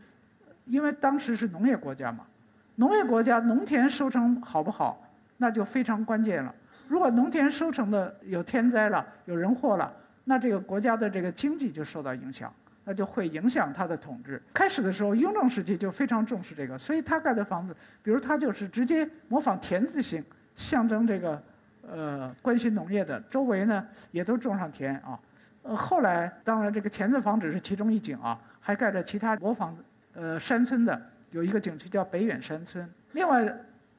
[0.65, 2.27] 因为当时是农业国家嘛，
[2.75, 6.55] 农业国家农田收成好不好，那就非常关键了。
[6.89, 9.93] 如果农田收成的有天灾了，有人祸了，
[10.25, 12.53] 那这个国家的这个经济就受到影响。
[12.89, 14.41] 那就会影响他的统治。
[14.55, 21.43] 开始的时候，雍正时期就非常重视这个，所以他盖的房子，比如他就是直接模仿田字形，象征这个，
[21.83, 23.21] 呃，关心农业的。
[23.29, 25.19] 周围呢也都种上田啊。
[25.65, 29.77] 呃，后来当然这个田字房只是其中一景啊，还盖着其他模仿
[30.15, 32.89] 呃山村的，有一个景区叫北远山村。
[33.15, 33.53] 另外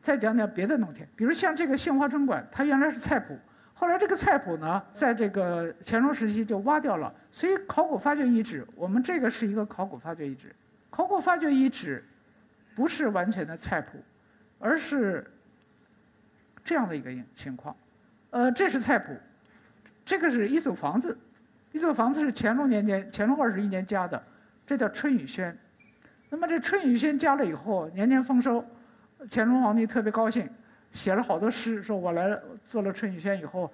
[0.08, 3.38] 再讲讲别的农田，比如像这个杏花春馆，它原来是菜圃。
[3.74, 10.56] 后来这个菜圃呢，在这个乾隆时期就挖掉了，所以考古发掘遗址，我们这个是一个考古发掘遗址。
[10.90, 12.02] 考古发掘遗址
[12.74, 13.98] 不是完全的菜圃，
[14.60, 15.30] 而是
[16.64, 17.76] 这样的一个情况。
[18.30, 19.18] 呃，这是菜圃，
[20.06, 21.18] 这个是一组房子，
[21.74, 24.24] 一组房子是乾隆年间，乾隆二十一年加的，
[24.66, 25.54] 这叫春雨轩。
[26.30, 28.66] 那么这春雨轩加了以后，年年丰收，
[29.30, 30.50] 乾隆皇帝特别高兴。
[30.92, 33.72] 写了好多诗，说我来做了春雨轩以后，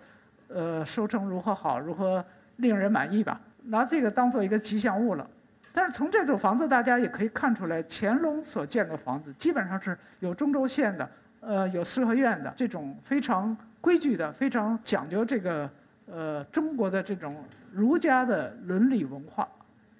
[0.47, 2.25] 呃，收成如何好，如何
[2.57, 5.29] 令人满意吧，拿这个当做一个吉祥物了。
[5.71, 15.69] 但是从这组房子，大家也可以看出来，乾隆所建的房子基本上是有中轴线的，呃，有四合院的这种非常规矩的、非常讲究这个
[16.07, 19.47] 呃中国的这种儒家的伦理文化，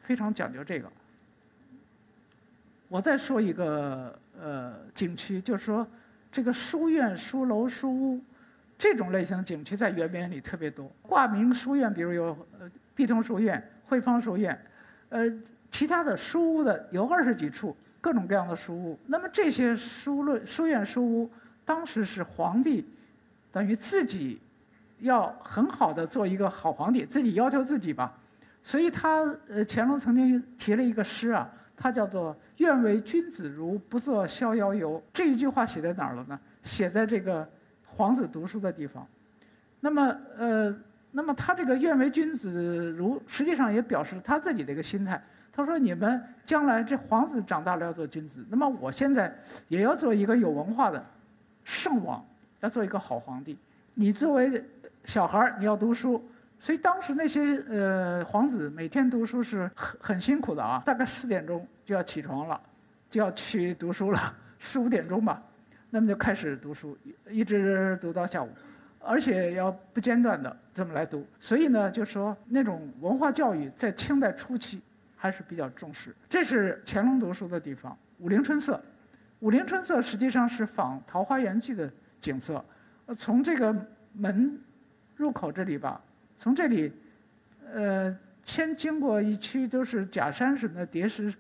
[0.02, 0.92] 非常讲究这个。
[2.90, 5.88] 我再说一个呃景区，就是说。
[6.36, 8.20] 这个书院、书楼、书屋，
[8.76, 10.92] 这种类型的景区在圆明园里特别多。
[11.04, 14.60] 挂名书院，比如有呃碧通书院、汇芳书院，
[15.10, 15.32] 呃，
[15.70, 19.00] 其他的书屋的有二十几处，各种各样的书屋。
[19.06, 21.32] 那么这些书论书院、书屋，
[21.64, 22.84] 当时是皇帝
[23.52, 24.42] 等于自己
[25.02, 28.12] 要很好的做一个好皇帝，自己要求自己吧。
[28.64, 31.48] 所以他呃，乾隆曾经提了一个诗啊。
[31.76, 35.02] 他叫做“愿为君子如，不做逍遥游”。
[35.12, 36.40] 这一句话写在哪儿了呢？
[36.62, 37.48] 写在这个
[37.86, 39.06] 皇子读书的地方。
[39.80, 40.76] 那么，呃，
[41.12, 45.22] 那么他这个“愿为君子如”，实际上也表示他自己的一个心态。
[45.52, 49.34] 他说：“你们将来这皇子长大了要做君子，那么我现在
[49.68, 51.04] 也要做一个有文化的
[51.64, 52.26] 圣王，
[52.62, 53.58] 要做一个好皇帝。
[53.94, 54.64] 你作为
[55.06, 56.24] 小孩儿，你要读书。”
[56.64, 62.58] 所以当时那些呃皇子每天读书是很很辛苦的啊，大概四点钟就要起床了，
[63.10, 65.44] 就要去读书了，四五点钟吧，
[65.90, 66.98] 那么就开始读书，
[67.30, 68.48] 一直读到下午，
[69.02, 71.28] 而且要不间断的这么来读。
[71.38, 74.82] 所以呢，就说那种文化教育在清代初期
[75.18, 76.16] 还是比较重视。
[76.30, 78.82] 这是乾隆读书的地方，武陵春色。
[79.40, 82.64] 武陵春色实际上是仿《桃花源记》的景色，
[83.18, 83.76] 从这个
[84.14, 84.58] 门
[85.18, 86.00] 入口这里吧。
[86.44, 86.92] 从这里，
[87.74, 91.34] 呃，先经过一区都是假山什么的叠石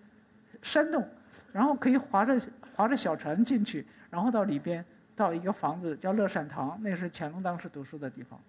[0.61, 1.05] 山洞，
[1.51, 2.39] 然后可以划着
[2.73, 8.39] 划着小船进去，然后到里边到一个房子叫乐善堂，那是乾隆当时读书的地方。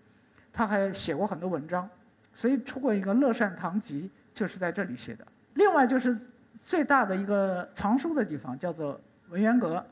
[0.53, 1.91] 他还写过很多文章，
[2.33, 5.27] 所以出过一个《乐善堂集》，就是在这里写的。
[5.55, 6.17] 另外就是
[6.63, 9.85] 最大的一个藏书的地方叫做文渊阁，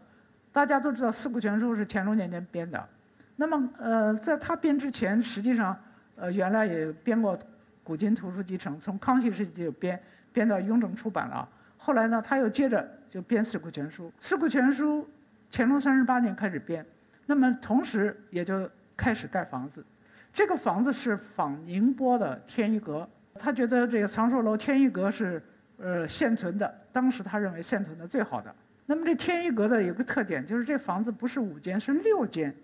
[0.53, 2.88] 大家都知道《四库全书》是乾隆年间编的，
[3.35, 5.77] 那么呃，在他编之前，实际上
[6.23, 7.37] 呃原来也编过
[7.83, 10.01] 《古今图书集成》，从康熙时期就编
[10.33, 11.47] 编到雍正出版了。
[11.77, 15.03] 后来呢，他又接着就编《四库全书》，《四库全书》
[15.51, 16.87] 乾隆三十八年开始编，
[17.27, 19.85] 那么同时也就开始盖房子。
[20.33, 25.43] 这个房子是仿宁波的天一阁，他觉得这个长寿楼天一阁是
[25.79, 28.55] 呃现存的，当时他认为现存的最好的。
[28.87, 32.55] 那么这天一阁的有个特点，就是这房子不是五间，是六间，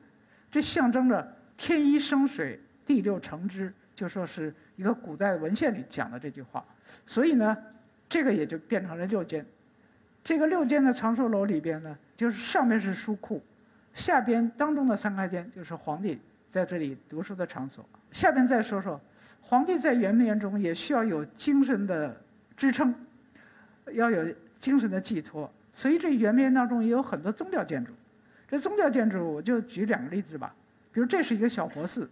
[0.49, 6.65] 这象征着天一生水，第六成之，就说是一个古代文献里讲的这句话。
[7.07, 7.57] 所以呢。
[8.11, 9.45] 这个也就变成了六间，
[10.25, 13.43] 这个六间的长寿楼里边呢，就是上面是书库，
[13.93, 17.87] 下边当中的三开间就是皇帝在这里读书的场所。
[18.11, 18.99] 下边再说说，
[19.43, 22.19] 皇帝在圆明园中也需要有精神的
[22.57, 22.95] 支撑，
[23.93, 27.93] 要有精神的寄托，所以这圆明园当中也有很多宗教建筑。
[28.49, 30.55] 这宗教建筑我就举两个例子吧，
[30.93, 32.09] 比如这是一个小佛寺，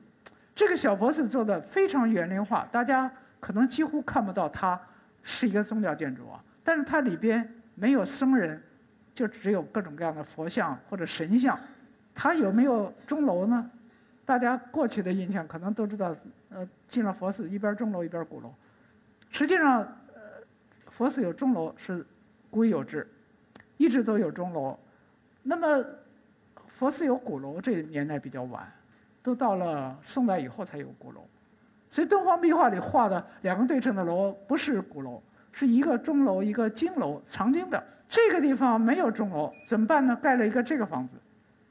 [0.56, 4.80] 这个小佛寺做的非常园林化，大家可能几乎看不到它。
[5.28, 8.62] 是一个宗教建筑啊，但是它里边没有僧人，
[9.12, 11.58] 就只有各种各样的佛像或者神像。
[12.14, 13.68] 它有没有钟楼呢？
[14.24, 16.14] 大家过去的印象可能都知道，
[16.50, 18.54] 呃，进了佛寺一边钟楼一边鼓楼。
[19.28, 19.80] 实际上，
[20.14, 20.20] 呃，
[20.90, 22.06] 佛寺有钟楼是
[22.48, 23.04] 古已有之，
[23.78, 24.78] 一直都有钟楼。
[25.42, 25.84] 那么，
[26.68, 28.64] 佛寺有鼓楼，这年代比较晚，
[29.26, 31.20] 都到了宋代以后才有鼓楼。
[31.90, 37.84] 所以敦煌壁画里画的两个对称的楼不是鼓楼，是一个钟楼，一个经楼，藏经的。
[38.08, 40.14] 这个地方没有钟楼，怎么办呢？
[40.22, 41.14] 盖了一个这个房子，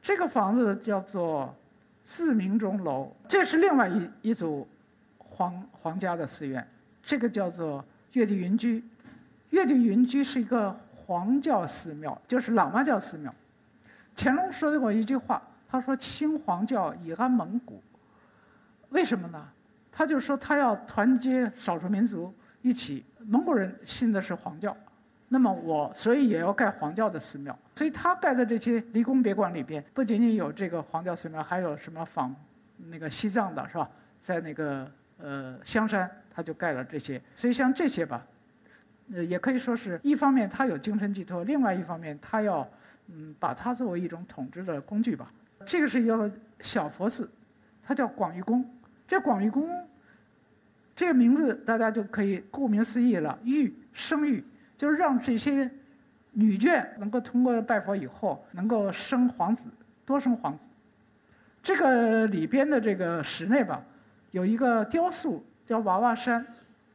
[0.02, 1.56] 这个房子叫做
[2.04, 3.10] 自明钟楼。
[3.26, 4.68] 这是另外一一组
[5.18, 6.68] 皇皇家的寺院，
[7.02, 8.84] 这个叫做月地云居。
[9.52, 13.34] 月地云居是一个黄教寺庙，就是喇嘛教寺庙。
[14.14, 15.42] 乾隆说过一句话，
[15.76, 17.82] 他说：“清黄教以安蒙古。”
[18.90, 19.46] 为什么呢？
[19.92, 23.04] 他就说他要团结少数民族一起。
[23.28, 24.76] 蒙古人信的是黄教，
[25.30, 27.58] 那么我所以也要盖黄教的寺庙。
[27.76, 32.34] 所以他盖的这些离宫别馆里边，不仅仅有这个黄教寺庙，还有什么仿
[32.78, 33.90] 那个西藏的是吧？
[34.20, 37.22] 在那个呃香山，他就盖了这些。
[37.34, 38.26] 所以像这些吧，
[39.12, 42.66] 呃，也可以说是一方面他有精神寄托，另外一方面他要
[43.08, 45.32] 嗯把它作为一种统治的工具吧。
[45.66, 47.30] 这个是一个小佛寺，
[47.84, 48.64] 它叫广玉宫。
[49.08, 49.70] 这广玉宫，
[50.96, 54.44] 这个名字大家就可以顾名思义了，育生育，
[54.78, 55.70] 就是让这些
[56.32, 59.68] 女眷能够通过拜佛以后，能够生皇子，
[60.06, 60.68] 多生皇子。
[61.62, 63.84] 这个里边的这个室内吧，
[64.32, 66.46] 有一个雕塑叫娃娃山，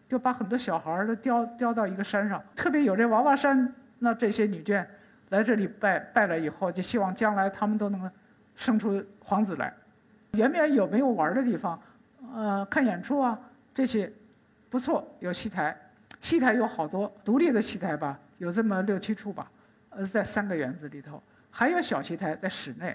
[0.09, 4.85] 就把很多小孩儿都雕雕到一个山上，特别有这娃娃山，那这些女眷
[5.29, 8.09] 来这里拜拜了以后，就希望将来他们都能够
[8.61, 9.73] 生出皇子来。
[10.33, 11.81] 圆明园有没有玩的地方？
[12.35, 13.37] 呃，看演出啊，
[13.75, 14.13] 这些
[14.69, 15.75] 不错，有戏台，
[16.21, 19.51] 戏台有好多独立的戏台吧，有这么六七处吧，
[19.89, 21.21] 呃，在三个园子里头，
[21.51, 22.95] 还有小戏台在室内。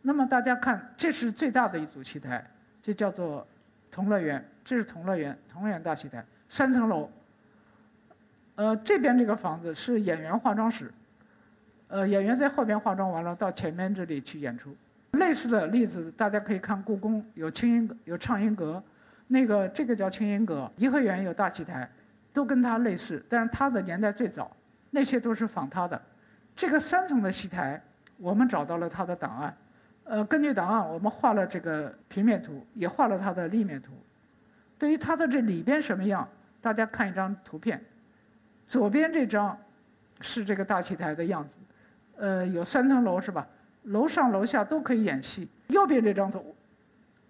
[0.00, 2.42] 那么大家看，这是最大的一组戏台，
[2.80, 3.46] 这叫做
[3.90, 7.10] 同乐园，这是同乐园，同乐园大戏台，三层楼。
[8.56, 10.90] 呃，这边这个房子是演员化妆室，
[11.88, 14.74] 呃，演员在后边化妆完了，到前面这里去演出。
[15.14, 18.82] 类似的例子，大家可以看故宫有清音阁有畅音阁，
[19.26, 21.88] 那个这个叫清音阁，颐和园有大戏台，
[22.32, 24.54] 都跟它类似，但是它的年代最早，
[24.90, 26.00] 那些都是仿它的。
[26.56, 27.82] 这个三层的戏台，
[28.16, 29.56] 我们找到了它的档案，
[30.04, 33.92] 呃，根据档案我们画了这个平面图，也画了它的立面图。
[34.78, 36.28] 对于它的这里边什么样，
[36.60, 37.82] 大家看一张图片，
[38.66, 39.56] 左边这张
[40.20, 41.56] 是这个大戏台的样子，
[42.16, 43.46] 呃，有三层楼是吧？
[43.84, 45.48] 楼上楼下都可以演戏。
[45.68, 46.54] 右边这张图，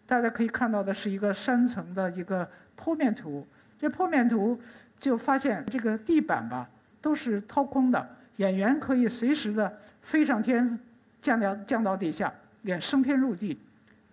[0.06, 3.46] 大家可以看到的是一个三层的一个剖面图。
[3.78, 4.60] 这剖面图
[4.98, 6.68] 就发现这个地板吧
[7.00, 10.78] 都是掏空的，演员可以随时的飞上天，
[11.22, 13.58] 降到降到地下，演升天入地。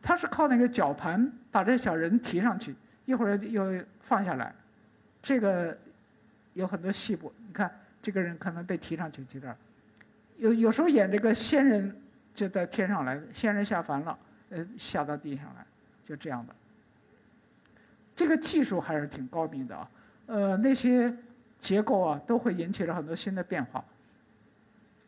[0.01, 2.75] 他是靠那个绞盘把这小人提上去，
[3.05, 4.53] 一会儿又放下来。
[5.21, 5.77] 这个
[6.53, 9.55] 有很多细部，你看这个人可能被提上去，这儿。
[10.37, 11.95] 有有时候演这个仙人。
[12.33, 14.17] 就在天上来，仙人下凡了，
[14.49, 15.65] 呃，下到地上来，
[16.03, 16.55] 就这样的。
[18.15, 19.89] 这个技术还是挺高明的啊，
[20.27, 21.13] 呃，那些
[21.59, 23.83] 结构啊，都会引起了很多新的变化。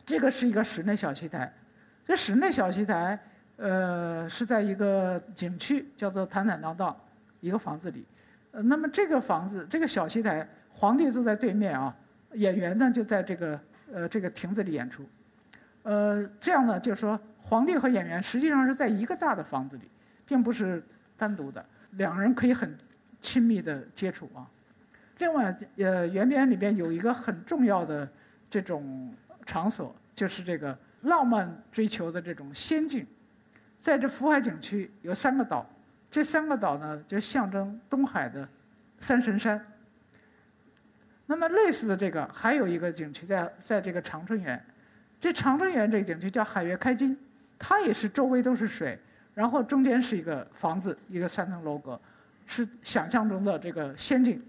[0.06, 1.52] 这个是一个室内小戏台，
[2.06, 3.20] 这室内小戏台，
[3.58, 6.96] 呃，是在一个景区，叫做坦坦荡荡
[7.40, 8.06] 一个房子里。
[8.52, 11.96] 呃，那么这个房子，这个小戏台，皇帝坐在对面啊，
[12.34, 13.60] 演员呢就在这个
[13.92, 15.06] 呃这个亭子里演出，
[15.84, 19.90] 呃，这样呢就是说皇帝和演员实际上是在一个大的房子里，
[20.26, 20.84] 并不是
[21.18, 22.78] 单独的，两人可以很
[23.22, 24.48] 亲密的接触啊。
[25.20, 28.10] 另外，呃，圆明园里边有一个很重要的
[28.50, 29.14] 这种
[29.46, 33.06] 场所，就是这个浪漫追求的这种仙境。
[33.80, 35.70] 在这福海景区有三个岛，
[36.10, 38.48] 这三个岛呢就象征东海的
[39.00, 39.64] 三神山。
[41.26, 44.62] 那么类似的这个还有一个景区在在这个长春园，
[45.24, 47.18] 这长春园这个景区叫海月开金，
[47.58, 49.00] 它也是周围都是水，
[49.34, 51.98] 然后中间是一个房子，一个三层楼阁，
[52.46, 54.44] 是想象中的这个仙境。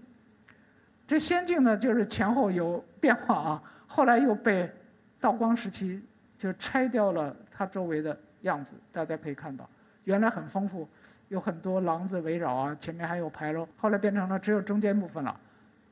[1.07, 3.63] 这仙境呢，就是前后有变化啊。
[3.87, 4.69] 后来又被
[5.17, 6.03] 道光时期
[6.37, 9.65] 就拆掉了它周围的样子，大家可以看到，
[10.03, 10.85] 原来很丰富，
[11.29, 15.39] 有很多廊子围绕啊，前面还有牌楼，后来变成了只有中间部分了，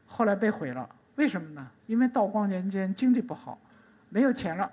[0.06, 0.90] 后来被毁了。
[1.16, 1.66] 为什么呢？
[1.86, 3.58] 因为道光年间经济不好，
[4.14, 4.72] 没有钱了，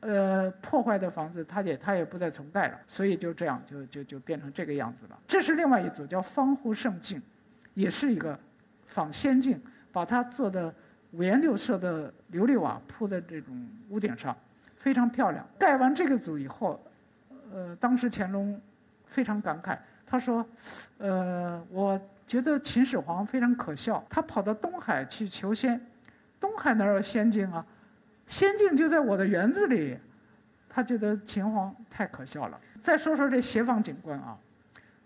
[0.00, 5.18] 呃，破坏的房子他也他也不再重盖了，所以就这样就就就变成这个样子了。
[5.26, 7.20] 这是另外一组叫方壶胜境，
[7.74, 8.38] 也是一个。
[8.86, 10.74] 仿仙境，把它做的
[11.12, 14.36] 五颜六色的琉璃瓦铺在这种屋顶上，
[14.74, 15.46] 非常漂亮。
[15.56, 16.84] 盖完这个组以后，
[17.52, 18.60] 呃，当时乾隆
[19.06, 20.44] 非常感慨，他说
[20.98, 25.80] ：“呃，我觉得秦始皇非常可笑，他跑到东海去求仙，
[26.40, 27.64] 东海哪有仙境啊？
[28.30, 29.98] 仙境就在我的园子里。”
[30.72, 32.58] 他觉得秦皇太可笑了。
[32.78, 34.38] 再说说这斜坊景观啊，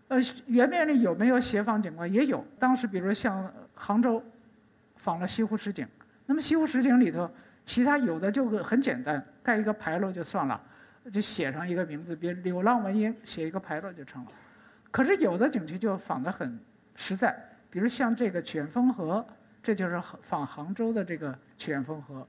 [0.09, 2.13] 呃，圆明园里有没有斜坊景观？
[2.13, 2.47] 也有。
[2.59, 3.53] 当时比如像。
[3.77, 4.23] 杭州
[4.99, 5.85] 仿了西湖十景，
[6.27, 7.29] 那么西湖十景里头，
[7.65, 10.59] 其他有的就很简单，盖一个牌楼就算了，
[11.13, 14.31] 就写上一个名字，比如“柳浪闻莺”，写一个牌楼就成了。
[14.93, 16.57] 可是有的景区就仿得很
[16.95, 17.37] 实在，
[17.69, 19.27] 比如像这个曲园风荷，
[19.61, 22.25] 这就是仿杭州的这个曲园风荷。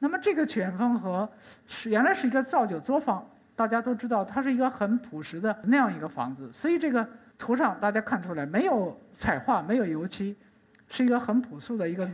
[0.00, 1.26] 那么这个曲园风荷
[1.68, 7.08] 是原来是一个造酒作坊，大家都知道它是一个很朴实的那样一个房子，所以这个
[7.38, 10.36] 图上大家看出来没有彩画，没有油漆。
[10.92, 12.10] 是一个很朴素的一个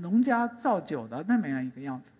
[0.00, 2.10] 农家造酒的那么样一个样子，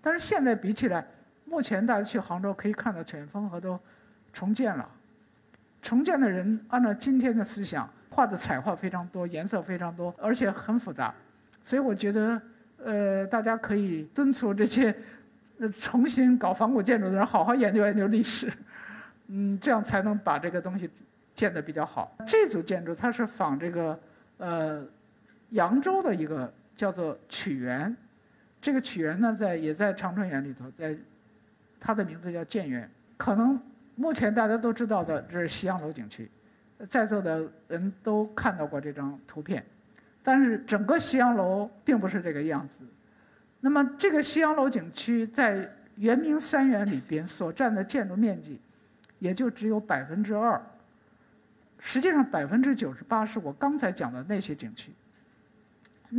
[0.00, 1.06] 但是现在比起来，
[1.44, 3.78] 目前大家去杭州可以看到全风河都
[4.32, 4.88] 重建了，
[5.80, 11.14] 重建的人按照今天的思想画的彩画非常多，颜色非常多，而且很复杂，
[11.62, 12.42] 所以我觉得，
[12.84, 14.94] 呃，大家可以敦促这些
[15.80, 18.52] 重新搞仿古建筑的人好好研究研究历史，
[19.28, 20.90] 嗯，这样才能把这个东西
[21.34, 22.16] 建得比较好。
[22.26, 24.00] 这组建筑它是仿这个，
[24.38, 24.86] 呃。
[25.52, 27.94] 扬州的一个叫做曲园，
[28.58, 30.96] 这个曲园呢，在也在长春园里头，在
[31.78, 32.90] 它的名字叫建园。
[33.18, 33.60] 可能
[33.94, 36.26] 目前大家都知道的，这是西洋楼景区，
[36.88, 39.62] 在座的人都看到过这张图片。
[40.22, 42.78] 但是整个西洋楼并不是这个样子。
[43.60, 48.60] 那么这个西洋楼景区在圆明三园里边所占的建筑面积，
[49.18, 50.60] 也就只有百分之二。
[51.78, 54.92] 实际上百分之九十八是我刚才讲的那些景区。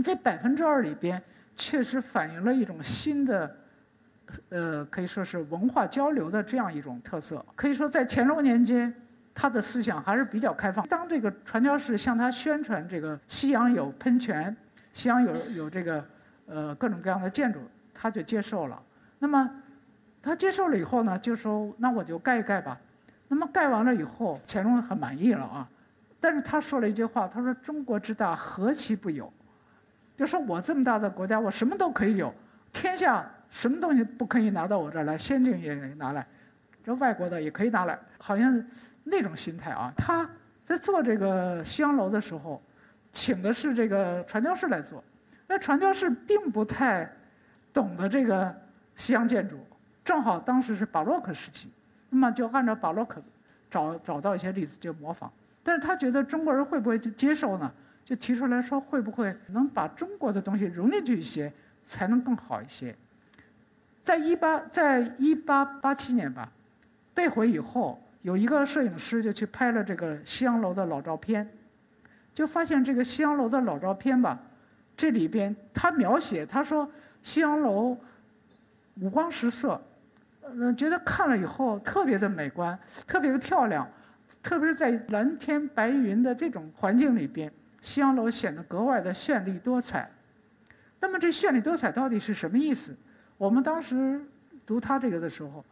[0.04, 1.22] 这百分之二里边，
[1.56, 3.58] 确实反映了一种新的，
[4.50, 7.46] 呃，可以说是文化交流的这样一种特色。
[7.56, 8.94] 可以说，在乾隆年间，
[9.34, 10.88] 他的思想还是比较开放。
[10.88, 14.56] 当这个传教士向他宣传这个西洋有喷泉，
[14.94, 16.06] 西洋有有这个
[16.46, 17.60] 呃各种各样的建筑，
[17.94, 18.82] 他就接受了。
[19.20, 19.50] 那么
[20.22, 22.78] 他接受了以后呢，就说那我就盖一盖吧。
[23.28, 25.68] 那么盖完了以后，乾隆很满意了啊。
[26.20, 29.32] 但是他说了一句话，他说：“中国之大，何其不有。”
[30.16, 32.34] 就说我这么大的国家，我什么都可以有，
[32.72, 35.18] 天下什么东西不可以拿到我这儿来？
[35.18, 36.26] 仙境也拿来，
[36.84, 38.64] 这外国的也可以拿来，好像
[39.04, 39.92] 那种心态啊。
[39.96, 40.30] 他
[40.66, 42.62] 在做这个西洋楼的时候，
[43.12, 45.04] 请的是这个传教士来做，
[45.48, 47.12] 那传教士并不太
[47.74, 48.56] 懂得这个
[48.96, 49.58] 西洋建筑，
[50.04, 51.70] 正好当时是巴洛克时期，
[52.10, 53.22] 那么就按照巴洛克
[53.70, 55.32] 找找到一些例子就模仿，
[55.64, 57.72] 但是他觉得中国人会不会去接受呢？
[58.06, 61.52] 就提出来说，会不会能把中国的东西融进去一些，
[61.86, 62.94] 才能更好一些？
[64.02, 66.52] 在一八在一八八七年吧，
[67.14, 71.48] 被毁以后，有一个摄影师就去拍了这个西洋楼的老照片，
[72.34, 74.40] 就发现这个西洋楼的老照片吧，
[74.98, 76.90] 这里边他描写他说
[77.22, 77.98] 西洋楼
[79.02, 79.80] 五光十色，
[80.44, 83.88] 嗯，觉得看了以后特别的美观，特别的漂亮，
[84.42, 87.52] 特别是在蓝天白云的这种环境里边。
[87.82, 90.10] 西洋楼显得格外的绚丽多彩。
[91.02, 92.96] 那么这绚丽多彩到底是什么意思？
[93.38, 94.22] 我们当时
[94.66, 95.66] 读他这个的时候，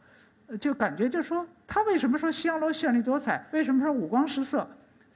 [0.60, 3.46] 就感觉就说他为什么说西洋楼绚丽多彩？
[3.52, 4.68] 为什么说五光十色？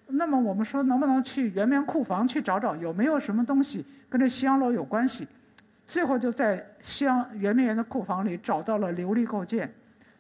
[0.08, 5.28] 那么我们说能不能去圆明库房去找找有没有什么东西跟这西洋楼有关系？
[5.88, 9.74] 最后就在西洋圆明园的库房里找到了琉璃构件，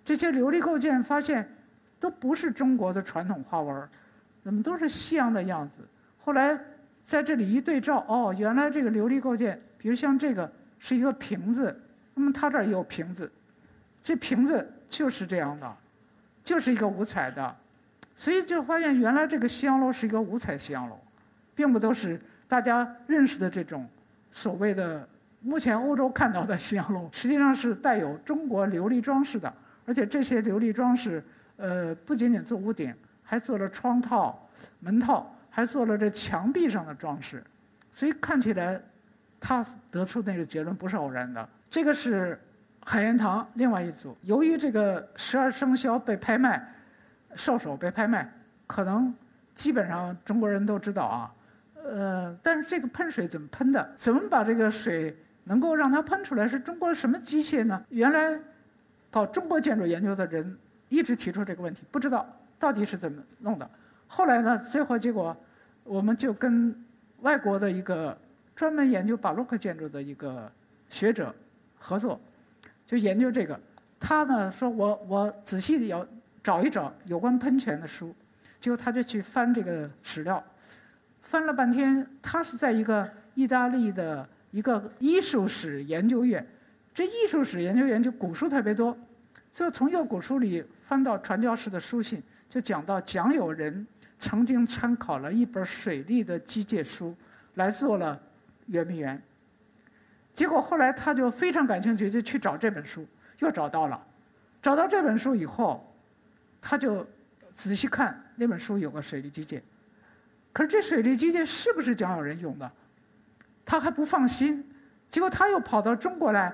[0.03, 1.47] 这些琉璃构件发现
[1.99, 3.87] 都不是中国的传统花纹，
[4.43, 5.77] 怎么都是西洋的样子？
[6.19, 6.59] 后来
[7.03, 11.79] 在这里一对照，哦，原来这个琉璃构件，比如像这个是一个瓶子，
[12.13, 13.31] 那么它这儿也有瓶子，
[14.01, 15.75] 这瓶子就是这样的，
[16.43, 17.55] 就是一个五彩的，
[18.15, 20.99] 所以就发现原来这个西洋楼是一个五彩西洋楼，
[21.53, 23.87] 并不都是大家认识的这种
[24.31, 25.07] 所谓的。
[25.41, 29.53] 目前欧洲看到的西洋楼实际上是带有中国琉璃装饰的，
[29.85, 31.23] 而且这些琉璃装饰，
[31.57, 37.43] 呃，不仅仅做屋顶，还做了窗套、门套，还做了这墙壁上的装饰，
[37.91, 38.81] 所以看起来，
[39.39, 41.47] 他得出那个结论不是偶然的。
[41.69, 42.39] 这个是
[42.87, 46.63] 海盐堂另外一组，由于这个十二生肖被拍卖，
[47.35, 48.31] 兽首被拍卖，
[48.67, 49.11] 可能
[49.55, 51.33] 基本上中国人都知道啊，
[51.83, 53.91] 呃，但是这个喷水怎么喷的？
[53.95, 55.17] 怎么把这个水？
[55.47, 57.83] 能够让它喷出来是中国什么机械呢？
[57.89, 58.39] 原来
[59.11, 60.57] 搞中国建筑研究的人
[60.89, 62.27] 一直提出这个问题，不知道
[62.57, 63.69] 到底是怎么弄的。
[64.07, 65.35] 后来呢，最后结果
[65.83, 66.75] 我们就跟
[67.21, 68.17] 外国的一个
[68.55, 70.51] 专门研究巴洛克建筑的一个
[70.89, 71.33] 学者
[71.77, 72.19] 合作，
[72.85, 73.59] 就研究这个。
[73.99, 76.05] 他呢说我我仔细要
[76.43, 78.15] 找一找有关喷泉的书，
[78.59, 80.43] 结果他就去翻这个史料，
[81.21, 84.27] 翻了半天，他是在一个意大利的。
[84.51, 86.47] 一个艺术史研究院，
[86.93, 88.97] 这艺术史研究院就古书特别多，
[89.51, 93.85] 就从一个古书里翻到传教士的书信，就讲到蒋友仁
[94.17, 97.13] 曾经参考了一本水利的机械书
[97.55, 98.17] 来做了
[98.67, 99.21] 圆明园。
[100.35, 103.07] 结果后来他就非常感兴趣，就去找这本书，
[103.39, 103.99] 又找到了。
[104.61, 105.95] 找到这本书以后，
[106.59, 107.07] 他就
[107.53, 109.61] 仔细看那本书有个水利机械，
[110.51, 112.69] 可是这水利机械是不是蒋友仁用的？
[113.63, 114.69] 他还不放心，
[115.09, 116.53] 结果他又跑到中国来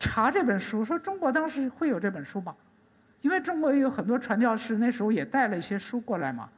[0.00, 2.56] 查这本书，说中国当时会有这本书吗？
[3.20, 6.48] 因为中国也有很多传教士，那时候也带了一些书过来嘛。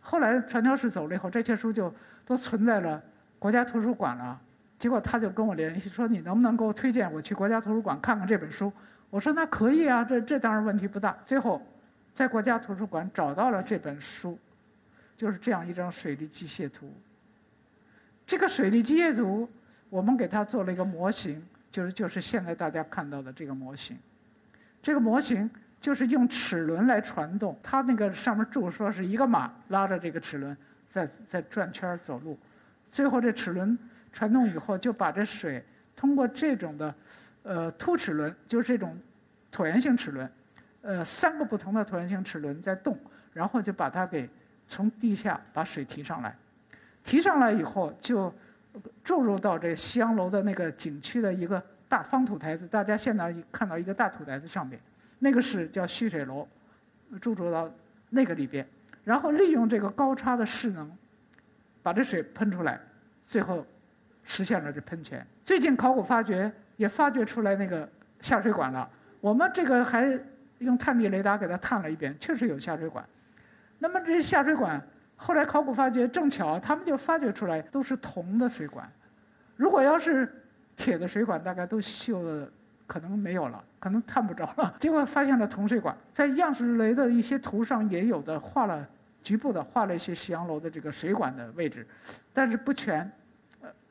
[0.00, 1.92] 后来传教士走了以后，这些书就
[2.24, 3.02] 都存在了
[3.38, 4.40] 国家图书馆了。
[4.78, 8.72] 结果他就跟我联系说：“你能不能给我推荐我去国家图书馆看看这本书？”
[9.10, 11.60] 我说：“那可以啊，这这当然问题不大。”最后
[12.14, 14.38] 在国家图书馆找到了这本书，
[15.16, 16.92] 就是这样一张水利机械图。
[18.26, 19.48] 这个水利机械图，
[19.88, 23.98] 我们给它做了一个模型，就是就是现在大家看到的这个模型。
[24.82, 25.50] 这个模型
[25.80, 30.56] 就是用齿轮来传动，它那个上面注说是一个马拉着这个齿轮
[30.88, 32.38] 在在转圈走路，
[32.90, 33.76] 最后这齿轮
[34.18, 35.64] 传动以后，就把这水
[35.94, 36.92] 通过这种的
[37.44, 38.98] 呃凸齿轮，就是这种
[39.52, 40.28] 椭圆形齿轮，
[40.82, 42.98] 呃三个不同的椭圆形齿轮在动，
[43.32, 44.28] 然后就把它给
[44.66, 46.36] 从地下把水提上来。
[47.04, 48.34] 提上来以后，就
[49.04, 52.66] 注入到这西洋楼的那个景区的一个大方土台子。
[52.66, 54.80] 大家现在看到一个大土台子上面，
[55.20, 56.48] 那个是叫蓄水楼，
[57.20, 57.72] 注入到
[58.10, 58.66] 那个里边，
[59.04, 60.90] 然后利用这个高差的势能，
[61.84, 62.80] 把这水喷出来，
[63.22, 63.64] 最后
[64.28, 65.26] 实现了这喷泉。
[65.42, 67.88] 最近考古发掘也发掘出来那个
[68.20, 68.88] 下水管了，
[69.22, 70.16] 我们这个还
[70.58, 73.02] 用探地雷达给它探了一遍，确实有下水管。
[73.78, 74.80] 那么这些下水管。
[75.20, 78.88] 后来考古发掘正巧，他们就发掘出来都是铜的水管。
[79.56, 80.32] 如果要是
[80.76, 82.48] 铁的水管，大概都锈的
[82.86, 84.72] 可能没有了，可能探不着了。
[84.78, 88.86] 结果发现了铜水管，在样式雷的一些图上也有的画了
[89.20, 91.84] 局部的画了一些西洋楼的这个水管的位置，
[92.32, 93.10] 但是不全。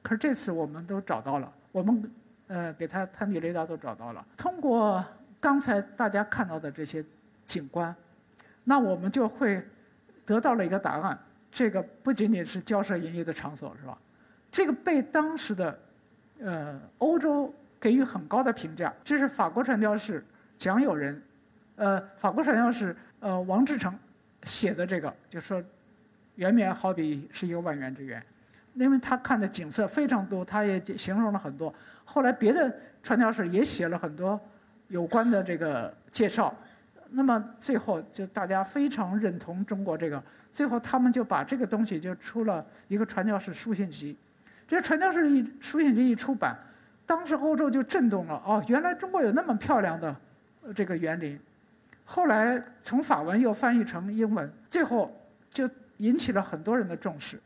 [0.08, 2.12] 可是这次我们都找到了，我们
[2.48, 4.26] 呃给他探地雷达都找到了。
[4.38, 5.04] 通过
[5.42, 7.04] 刚才大家看到的这些
[7.44, 7.94] 景观，
[8.64, 9.62] 那我们就会。
[10.28, 11.18] 得到了一个答案，
[11.50, 13.98] 这个不仅仅是交涉淫逸的场所，是吧？
[14.52, 15.80] 这个被当时的，
[16.40, 18.94] 呃，欧洲给予很高的评价。
[19.06, 20.22] 这是法国传教士
[20.60, 21.22] 蒋友仁，
[21.78, 23.98] 呃，法国传教士呃王志成
[24.44, 25.64] 写的这个，就说，
[26.36, 28.22] 圆明园好比是一个万园之园，
[28.78, 31.74] 因为他看的景色非常多，他也形容了很多。
[32.06, 34.40] 后来别的传教士也写了很多
[34.88, 36.54] 有关的这个介绍。
[37.10, 40.22] 那么最后就大家非常认同中国这个，
[40.52, 44.16] 最后他们就把这个东西就出了一个传教士书信集，
[44.68, 46.58] 这传教士一书信集一出版，
[47.06, 50.14] 当时欧洲就震动了哦，原来中国有那么漂亮的
[50.76, 51.40] 这个园林，
[52.04, 55.10] 后来从法文又翻译成英文，最后
[55.50, 57.40] 就引起了很多人的重视。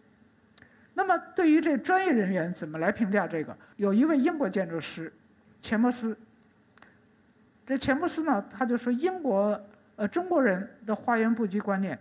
[0.93, 3.57] 那么对于这专业人员怎么来评价这个？
[3.77, 5.11] 有一位英国建筑师
[5.61, 6.17] 钱伯斯。
[7.63, 9.57] 这钱穆斯呢，他就说英国
[9.95, 11.97] 呃中国人的花园布局观念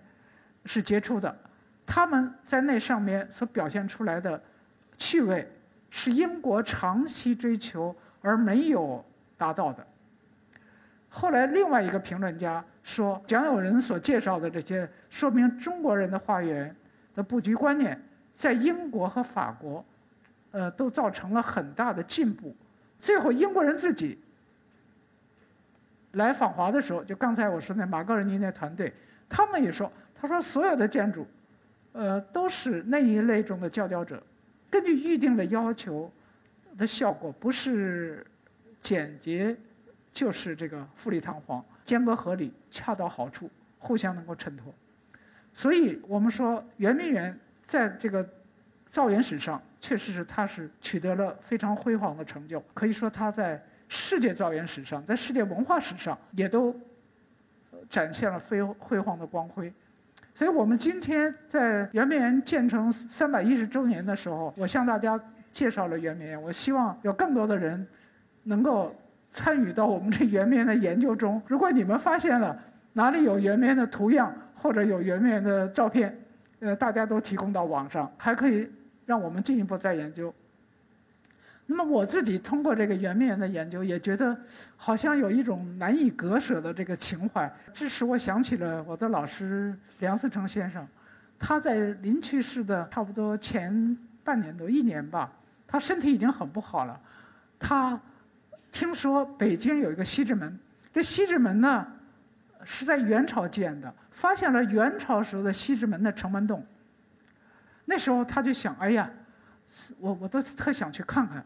[0.65, 1.39] 是杰出的，
[1.87, 4.43] 他们在那上面所表现出来的
[4.99, 5.49] 趣味，
[5.89, 9.05] 是英国长期追求而没有
[9.37, 9.87] 达到的。
[11.09, 16.75] 后来另外一个评论家说，蒋友仁所介绍的这些，说明中国人的花园
[17.15, 18.01] 的布局观念，
[18.33, 19.85] 在英国和法国，
[20.53, 22.55] 呃，都造成了很大的进步。
[22.99, 24.19] 最后，英国人自己
[26.13, 28.93] 来访华的时候，就刚才我说那马格尔尼那团队，
[29.29, 31.27] 他们也说，他说所有的建筑，
[31.93, 34.23] 呃，都是那一类中的佼佼者，
[34.71, 36.11] 根据预定的要求
[36.77, 38.27] 的效果，不是
[38.81, 39.57] 简洁。
[40.13, 44.75] 就是这个富丽堂皇、间隔合理、恰到好处、互相能够衬托，
[45.55, 47.39] 所以我们说圆明园
[47.71, 48.29] 在这个
[48.85, 52.59] 造园史上，确实是它是取得了非常辉煌的成就。
[52.75, 56.75] 可以说它在世界造园史上，在世界文化史上也都
[57.89, 59.73] 展现了非辉煌的光辉。
[60.35, 65.19] 所以我们今天在圆明园建成三百一十周年的时候，我向大家
[65.53, 66.43] 介绍了圆明园。
[66.43, 67.87] 我希望有更多的人
[68.43, 68.93] 能够。
[69.33, 71.41] 参与到我们这圆明园的研究中。
[71.47, 72.61] 如果你们发现了
[72.95, 76.21] 哪里有圆明园的图样或者有圆明园的照片，
[76.61, 78.71] 呃，大家都提供到网上，还可以
[79.05, 80.33] 让我们进一步再研究。
[81.67, 84.37] 那么我自己通过这个圆明园的研究，也觉得
[84.77, 90.87] 好像有一种难以割舍的这个情怀，这使我想起了我的老师梁思成先生。
[91.39, 95.33] 他在临去世的差不多前半年多一年吧，
[95.67, 97.01] 他身体已经很不好了，
[97.59, 98.01] 他。
[98.73, 100.57] 听说北京有一个西直门，
[100.93, 101.85] 这西直门呢
[102.63, 106.65] 是在元朝建的，发现了元朝时候的西直门的城门洞。
[107.85, 109.11] 那时候他就想，哎呀，
[109.99, 111.45] 我我都特想去看看，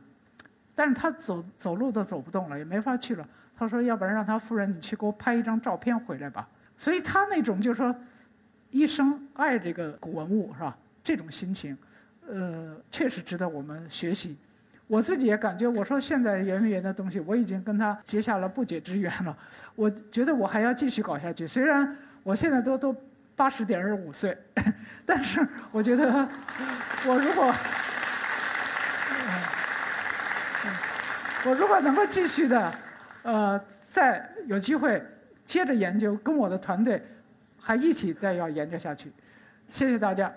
[0.74, 3.26] 但是他走走路都走不动了，也没法去了。
[3.56, 6.48] 他说，要不然让他夫人你去给我拍一张照片回来吧。
[6.76, 7.94] 所以他那种就是说，
[8.70, 10.76] 一生爱这个古文物是吧？
[11.02, 11.76] 这种心情，
[12.26, 14.36] 呃，确实值得我们学习。
[14.86, 19.34] 我自己也感觉，我说现在圆明园的东西，我已经跟他结下了不解之缘了。
[19.76, 22.96] 我觉得我还要继续搞下去，虽然我现在都都
[23.36, 24.36] 八十点二五岁，
[25.06, 26.28] 但是我觉得
[27.06, 27.54] 我如果
[31.44, 32.74] 我如果能够继续的，
[33.22, 35.00] 呃，再有机会
[35.44, 37.00] 接着研究，跟我的团队
[37.60, 39.12] 还一起再要研究下去。
[39.70, 40.32] 谢谢大家。